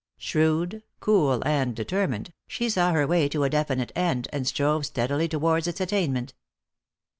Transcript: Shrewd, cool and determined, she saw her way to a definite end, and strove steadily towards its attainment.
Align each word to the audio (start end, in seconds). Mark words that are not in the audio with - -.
Shrewd, 0.17 0.81
cool 0.99 1.43
and 1.47 1.75
determined, 1.75 2.33
she 2.47 2.71
saw 2.71 2.91
her 2.91 3.05
way 3.05 3.29
to 3.29 3.43
a 3.43 3.51
definite 3.51 3.91
end, 3.95 4.27
and 4.33 4.47
strove 4.47 4.87
steadily 4.87 5.27
towards 5.27 5.67
its 5.67 5.79
attainment. 5.79 6.33